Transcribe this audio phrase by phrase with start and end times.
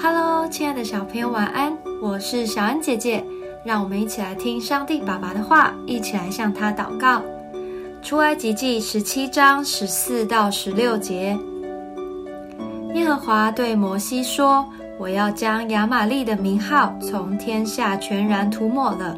[0.00, 1.76] Hello，亲爱的小朋友，晚安！
[2.00, 3.24] 我是小安姐姐，
[3.64, 7.22] 让我们一起来听上帝爸爸的话，一起来向他祷告。
[8.02, 11.36] 出埃及记十七章十四到十六节，
[12.94, 14.64] 耶和华对摩西说
[15.00, 19.16] ：“我要将亚玛利的名号从天下全然涂抹了。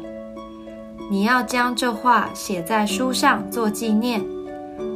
[1.11, 4.25] 你要将这话写在书上做纪念，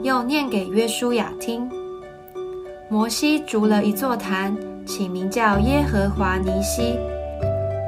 [0.03, 1.69] 又念给约书亚听。”
[2.89, 4.55] 摩西筑了一座坛。
[4.91, 6.99] 起名叫耶和华尼西，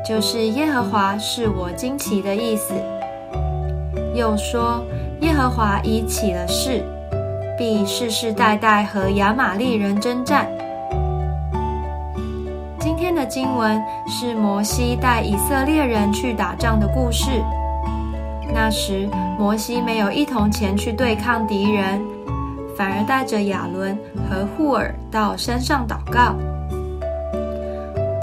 [0.07, 2.73] 就是耶和华是我惊奇的意思。
[4.15, 4.81] 又说
[5.19, 6.81] 耶和华已起了誓，
[7.57, 10.47] 必世世代代和亚玛利人征战。
[12.79, 17.29] 今天的经文是摩西带以色列人去打仗的故事。
[18.53, 22.01] 那时摩西没有一同前去对抗敌人，
[22.77, 23.93] 反而带着亚伦
[24.29, 26.33] 和户尔到山上祷告。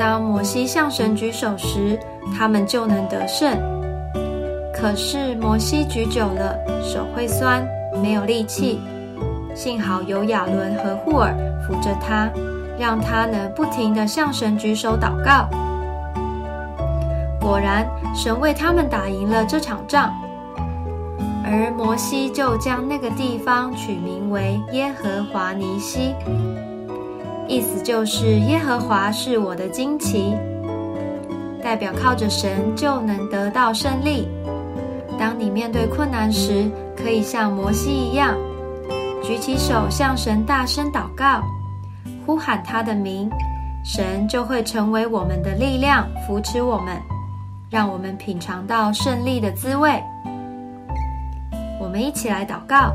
[0.00, 2.00] 当摩西向神举手时，
[2.34, 3.54] 他们就能得胜。
[4.72, 7.68] 可是摩西举久了，手会酸，
[8.02, 8.80] 没有力气。
[9.54, 12.30] 幸好有亚伦和户尔扶着他，
[12.78, 15.46] 让他能不停地向神举手祷告。
[17.38, 20.14] 果然，神为他们打赢了这场仗。
[21.44, 26.14] 而摩西就将那个地方取名为耶和华尼西。
[27.50, 30.32] 意思就是耶和华是我的旌旗，
[31.60, 34.28] 代表靠着神就能得到胜利。
[35.18, 38.36] 当你面对困难时，可以像摩西一样，
[39.20, 41.42] 举起手向神大声祷告，
[42.24, 43.28] 呼喊他的名，
[43.84, 46.96] 神就会成为我们的力量，扶持我们，
[47.68, 50.00] 让我们品尝到胜利的滋味。
[51.80, 52.94] 我们一起来祷告，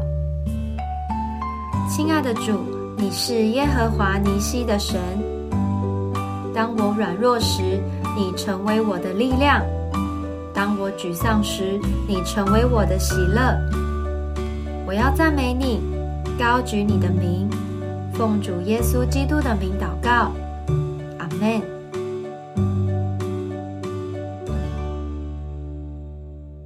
[1.89, 2.74] 亲爱的主。
[2.97, 4.99] 你是耶和华尼西的神。
[6.53, 7.81] 当我软弱时，
[8.15, 9.61] 你成为我的力量；
[10.53, 13.57] 当我沮丧时，你成为我的喜乐。
[14.87, 15.81] 我要赞美你，
[16.39, 17.49] 高举你的名，
[18.13, 20.31] 奉主耶稣基督的名祷告，
[21.19, 21.74] 阿门。